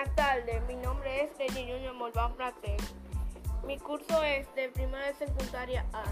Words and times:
Buenas 0.00 0.16
tardes, 0.16 0.62
mi 0.66 0.76
nombre 0.76 1.24
es 1.24 1.52
Junior 1.52 1.92
Morván 1.92 2.34
Frater. 2.34 2.78
Mi 3.66 3.76
curso 3.76 4.22
es 4.22 4.46
de 4.54 4.70
primera 4.70 5.08
de 5.08 5.12
secundaria 5.12 5.84
A. 5.92 6.04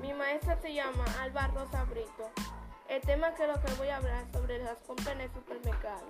Mi 0.00 0.12
maestra 0.12 0.60
se 0.60 0.74
llama 0.74 1.04
Alba 1.20 1.46
Rosa 1.54 1.84
Brito. 1.84 2.28
El 2.88 3.00
tema 3.02 3.32
que 3.34 3.46
lo 3.46 3.54
que 3.62 3.72
voy 3.78 3.90
a 3.90 3.98
hablar 3.98 4.24
es 4.24 4.32
sobre 4.32 4.58
las 4.58 4.78
compras 4.78 5.14
en 5.14 5.20
el 5.20 5.32
supermercado. 5.32 6.02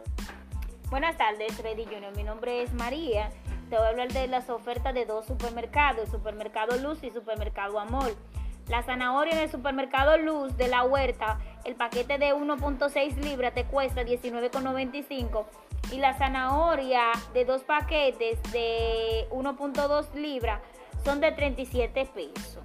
Buenas 0.88 1.18
tardes, 1.18 1.62
Lady 1.62 1.84
Junior. 1.84 2.16
Mi 2.16 2.22
nombre 2.22 2.62
es 2.62 2.72
María. 2.72 3.28
Te 3.68 3.76
voy 3.76 3.84
a 3.84 3.90
hablar 3.90 4.10
de 4.10 4.26
las 4.28 4.48
ofertas 4.48 4.94
de 4.94 5.04
dos 5.04 5.26
supermercados, 5.26 6.08
supermercado 6.08 6.78
Luz 6.78 7.04
y 7.04 7.10
supermercado 7.10 7.78
Amor. 7.78 8.16
La 8.68 8.82
zanahoria 8.82 9.34
en 9.34 9.40
el 9.40 9.50
supermercado 9.50 10.16
Luz 10.16 10.56
de 10.56 10.68
la 10.68 10.82
Huerta, 10.82 11.40
el 11.64 11.74
paquete 11.74 12.16
de 12.16 12.34
1.6 12.34 13.16
libras 13.16 13.52
te 13.52 13.64
cuesta 13.64 14.02
19,95 14.02 15.44
y 15.92 15.98
la 15.98 16.16
zanahoria 16.18 17.12
de 17.32 17.44
dos 17.44 17.62
paquetes 17.62 18.42
de 18.52 19.28
1.2 19.30 20.12
libras 20.14 20.60
son 21.04 21.20
de 21.20 21.32
37 21.32 22.06
pesos. 22.06 22.64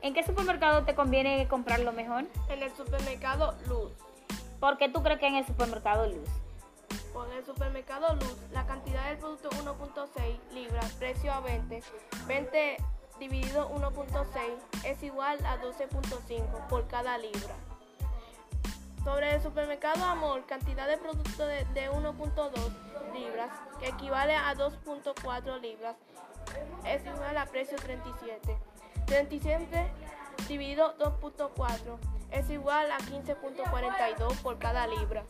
¿En 0.00 0.14
qué 0.14 0.22
supermercado 0.22 0.84
te 0.84 0.94
conviene 0.94 1.46
comprarlo 1.48 1.92
mejor? 1.92 2.24
En 2.48 2.62
el 2.62 2.74
supermercado 2.74 3.54
Luz. 3.66 3.92
¿Por 4.60 4.78
qué 4.78 4.88
tú 4.88 5.02
crees 5.02 5.20
que 5.20 5.26
en 5.26 5.36
el 5.36 5.46
supermercado 5.46 6.06
Luz? 6.06 6.28
Por 7.12 7.32
el 7.32 7.44
supermercado 7.44 8.14
Luz, 8.14 8.36
la 8.52 8.66
cantidad 8.66 9.08
del 9.08 9.18
producto 9.18 9.50
1.6 9.50 10.52
libras, 10.52 10.92
precio 10.92 11.32
a 11.32 11.40
20, 11.40 11.82
20 12.26 12.76
dividido 13.18 13.70
1.6 13.70 14.84
es 14.84 15.02
igual 15.02 15.44
a 15.44 15.60
12.5 15.60 16.68
por 16.68 16.86
cada 16.86 17.18
libra. 17.18 17.54
Sobre 19.04 19.34
el 19.34 19.42
supermercado 19.42 20.04
Amor, 20.04 20.44
cantidad 20.46 20.86
de 20.86 20.98
producto 20.98 21.46
de, 21.46 21.64
1.2 21.90 22.50
libras, 23.14 23.50
que 23.80 23.88
equivale 23.88 24.34
a 24.34 24.54
2.4 24.54 25.60
libras, 25.60 25.96
es 26.84 27.04
igual 27.06 27.36
a 27.36 27.46
precio 27.46 27.76
37. 27.78 28.58
37 29.06 29.90
dividido 30.46 30.96
2.4 30.98 31.98
es 32.30 32.50
igual 32.50 32.90
a 32.90 32.98
15.42 32.98 34.36
por 34.42 34.58
cada 34.58 34.86
libra. 34.86 35.24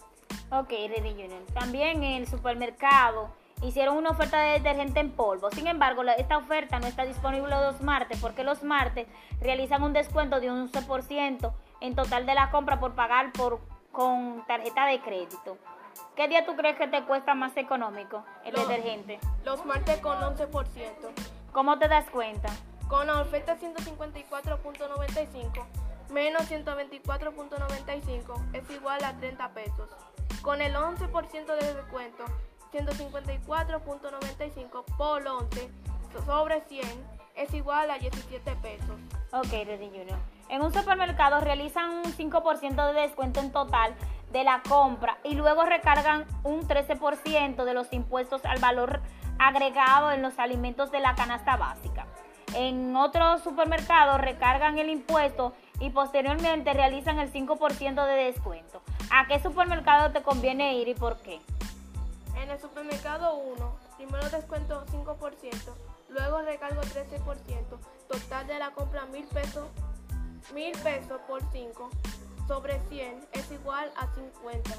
Ok, 0.50 0.70
Ready 0.70 1.10
Junior. 1.10 1.42
También 1.54 2.02
en 2.02 2.22
el 2.22 2.26
supermercado 2.26 3.30
hicieron 3.62 3.96
una 3.96 4.10
oferta 4.10 4.40
de 4.40 4.52
detergente 4.54 5.00
en 5.00 5.12
polvo. 5.12 5.50
Sin 5.50 5.66
embargo, 5.66 6.02
esta 6.16 6.38
oferta 6.38 6.78
no 6.78 6.86
está 6.86 7.04
disponible 7.04 7.50
los 7.50 7.80
martes 7.82 8.18
porque 8.20 8.44
los 8.44 8.62
martes 8.62 9.06
realizan 9.40 9.82
un 9.82 9.92
descuento 9.92 10.40
de 10.40 10.50
un 10.50 10.70
11% 10.70 11.52
en 11.80 11.94
total 11.94 12.26
de 12.26 12.34
la 12.34 12.50
compra 12.50 12.80
por 12.80 12.94
pagar 12.94 13.32
por, 13.32 13.60
con 13.92 14.44
tarjeta 14.46 14.84
de 14.86 15.00
crédito. 15.00 15.56
¿Qué 16.14 16.28
día 16.28 16.44
tú 16.44 16.54
crees 16.56 16.76
que 16.76 16.88
te 16.88 17.04
cuesta 17.04 17.34
más 17.34 17.56
económico 17.56 18.24
el 18.44 18.54
detergente? 18.54 19.18
Los 19.44 19.64
martes 19.64 19.98
con 20.00 20.18
11%. 20.18 20.50
¿Cómo 21.52 21.78
te 21.78 21.88
das 21.88 22.10
cuenta? 22.10 22.50
Con 22.88 23.06
la 23.06 23.20
oferta 23.20 23.56
154.95 23.58 25.64
menos 26.10 26.50
124.95 26.50 28.54
es 28.54 28.68
igual 28.70 29.04
a 29.04 29.16
30 29.18 29.50
pesos. 29.50 29.88
Con 30.42 30.60
el 30.60 30.74
11% 30.74 31.46
de 31.46 31.74
descuento, 31.74 32.24
154.95 32.72 34.84
por 34.96 35.24
11 35.26 35.70
sobre 36.24 36.60
100 36.62 37.17
es 37.38 37.54
igual 37.54 37.90
a 37.90 37.98
17 37.98 38.56
pesos. 38.56 39.00
Ok, 39.32 39.50
Ready 39.50 39.88
Junior. 39.88 40.18
En 40.48 40.62
un 40.62 40.72
supermercado 40.72 41.40
realizan 41.40 41.90
un 41.90 42.12
5% 42.12 42.92
de 42.92 43.00
descuento 43.00 43.40
en 43.40 43.52
total 43.52 43.94
de 44.32 44.44
la 44.44 44.62
compra 44.68 45.18
y 45.24 45.34
luego 45.34 45.64
recargan 45.64 46.26
un 46.42 46.66
13% 46.66 47.64
de 47.64 47.74
los 47.74 47.92
impuestos 47.92 48.44
al 48.44 48.58
valor 48.58 49.00
agregado 49.38 50.12
en 50.12 50.22
los 50.22 50.38
alimentos 50.38 50.90
de 50.90 51.00
la 51.00 51.14
canasta 51.14 51.56
básica. 51.56 52.06
En 52.54 52.96
otros 52.96 53.42
supermercados 53.42 54.20
recargan 54.20 54.78
el 54.78 54.88
impuesto 54.88 55.52
y 55.80 55.90
posteriormente 55.90 56.72
realizan 56.72 57.18
el 57.18 57.32
5% 57.32 58.06
de 58.06 58.24
descuento. 58.24 58.82
¿A 59.10 59.26
qué 59.26 59.38
supermercado 59.38 60.10
te 60.12 60.22
conviene 60.22 60.74
ir 60.74 60.88
y 60.88 60.94
por 60.94 61.18
qué? 61.18 61.40
En 62.42 62.50
el 62.50 62.58
supermercado 62.58 63.36
1, 63.36 63.87
primero 63.98 64.30
descuento 64.30 64.86
5%, 64.86 65.74
luego 66.08 66.40
recargo 66.42 66.80
13%, 66.80 67.78
total 68.08 68.46
de 68.46 68.58
la 68.58 68.70
compra 68.70 69.04
1000 69.06 69.26
pesos, 69.26 69.66
1000 70.54 70.78
pesos 70.78 71.20
por 71.26 71.42
5 71.52 71.90
sobre 72.46 72.78
100 72.88 73.26
es 73.32 73.50
igual 73.50 73.92
a 73.96 74.06
50. 74.14 74.70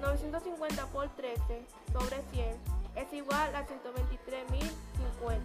950 0.00 0.86
por 0.86 1.10
13 1.10 1.66
sobre 1.92 2.22
100 2.32 2.56
es 2.96 3.12
igual 3.12 3.54
a 3.54 3.66
123.050. 3.66 5.40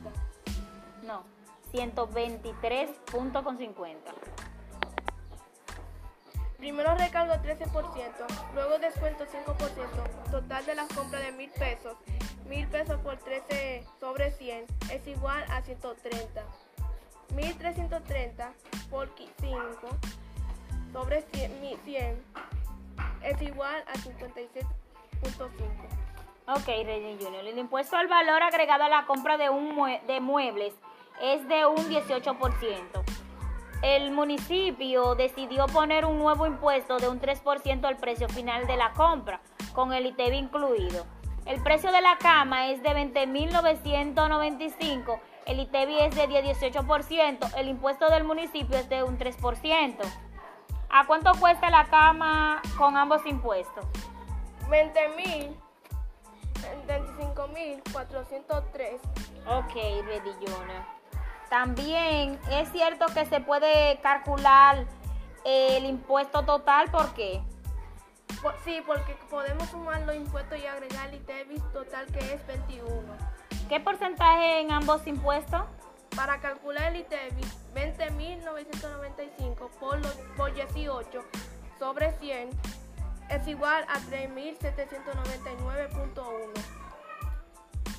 No, 1.04 1.26
123.50. 1.74 3.98
Primero 6.58 6.96
recargo 6.96 7.34
13%, 7.36 7.70
luego 8.56 8.80
descuento 8.80 9.26
5%, 9.26 10.32
total 10.32 10.66
de 10.66 10.74
las 10.74 10.92
compras 10.92 11.22
de 11.22 11.32
1000 11.34 11.52
pesos. 11.52 11.96
1000 12.48 12.68
pesos 12.68 13.00
por 13.02 13.18
13 13.18 13.84
sobre 14.00 14.32
100 14.32 14.66
es 14.92 15.08
igual 15.08 15.44
a 15.50 15.62
130. 15.62 16.44
1330 17.36 18.54
por 18.90 19.10
5 19.16 19.62
sobre 20.94 21.22
100, 21.34 22.24
es 23.24 23.42
igual 23.42 23.84
a 23.88 23.94
56.5. 23.94 24.64
Ok, 26.48 26.66
Reggie 26.66 27.18
Junior. 27.20 27.46
El 27.46 27.58
impuesto 27.58 27.98
al 27.98 28.08
valor 28.08 28.42
agregado 28.42 28.86
a 28.86 28.90
la 28.90 29.06
compra 29.06 29.38
de, 29.38 29.50
un 29.50 29.76
de 30.08 30.22
muebles 30.22 30.74
es 31.22 31.46
de 31.48 31.66
un 31.66 31.90
18% 31.90 33.04
el 33.82 34.12
municipio 34.12 35.16
decidió 35.16 35.68
poner 35.68 36.06
un 36.06 36.18
nuevo 36.18 36.48
impuesto 36.48 36.98
de 36.98 37.10
un 37.10 37.22
3% 37.22 37.86
al 37.86 37.98
precio 37.98 38.28
final 38.28 38.66
de 38.66 38.76
la 38.76 38.92
compra, 38.94 39.40
con 39.74 39.94
el 39.94 40.08
ITEV 40.08 40.34
incluido. 40.34 41.06
El 41.48 41.64
precio 41.64 41.92
de 41.94 42.02
la 42.02 42.18
cama 42.18 42.68
es 42.68 42.84
de 42.84 42.90
20.995, 42.90 45.20
el 45.46 45.62
ITEVI 45.62 46.00
es 46.00 46.14
de 46.14 46.28
18%, 46.28 47.54
el 47.56 47.70
impuesto 47.70 48.10
del 48.10 48.26
municipio 48.26 48.78
es 48.78 48.90
de 48.90 49.04
un 49.04 49.18
3%. 49.18 49.96
¿A 50.90 51.08
cuánto 51.08 51.32
cuesta 51.40 51.70
la 51.70 51.86
cama 51.86 52.62
con 52.78 52.98
ambos 52.98 53.26
impuestos? 53.26 53.86
20.000, 54.70 55.56
25.403. 56.86 59.00
Ok, 59.48 59.74
Redillona. 60.06 60.86
También 61.50 62.38
es 62.52 62.70
cierto 62.74 63.06
que 63.14 63.26
se 63.26 63.40
puede 63.40 64.02
calcular 64.02 64.86
el 65.46 65.86
impuesto 65.86 66.44
total, 66.44 66.92
¿por 66.92 67.14
qué? 67.14 67.42
Sí, 68.64 68.82
porque 68.86 69.16
podemos 69.30 69.68
sumar 69.70 70.02
los 70.02 70.16
impuestos 70.16 70.60
y 70.60 70.66
agregar 70.66 71.10
el 71.10 71.16
ITEVIS 71.16 71.62
total 71.74 72.06
que 72.08 72.34
es 72.34 72.46
21. 72.48 72.88
¿Qué 73.70 73.80
porcentaje 73.80 74.62
en 74.62 74.72
ambos 74.72 75.06
impuestos? 75.08 75.62
Para 76.16 76.40
calcular 76.40 76.94
el 76.94 77.02
ITEVIS, 77.02 77.48
20.995 77.74 79.70
por, 79.80 80.00
por 80.36 80.54
18 80.54 81.24
sobre 81.80 82.12
100 82.20 82.50
es 83.30 83.48
igual 83.48 83.86
a 83.90 84.00
3.799.1. 84.00 86.78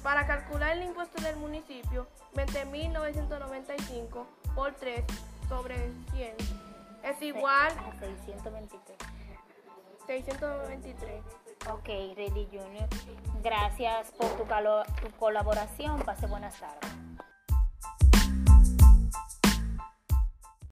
Para 0.03 0.27
calcular 0.27 0.77
el 0.77 0.83
impuesto 0.85 1.23
del 1.23 1.37
municipio, 1.37 2.07
20.995 2.35 4.27
por 4.55 4.75
3 4.75 5.05
sobre 5.49 5.77
100 6.13 6.37
es 7.05 7.23
igual 7.23 7.73
a 7.79 7.93
623. 7.99 9.18
623. 10.09 11.23
Ok, 11.71 11.87
Ready 12.17 12.49
Junior. 12.51 12.89
Gracias 13.43 14.11
por 14.13 14.27
tu, 14.39 14.45
tu 15.03 15.11
colaboración. 15.19 16.01
Pase 16.01 16.27
buenas 16.27 16.59
tardes. 16.59 17.08